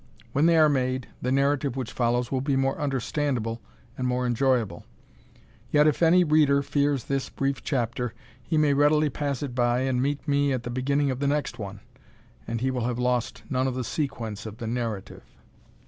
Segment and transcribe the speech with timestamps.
[0.31, 3.61] When they are made, the narrative which follows will be more understandable
[3.95, 4.83] and more enjoyable.
[5.69, 10.01] Yet if any Reader fears this brief chapter, he may readily pass it by and
[10.01, 11.81] meet me at the beginning of the next one,
[12.47, 15.21] and he will have lost none of the sequence of the narrative.